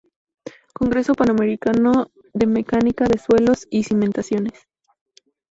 [0.73, 4.67] Congreso Panamericano de Mecánica de Suelos y Cimentaciones.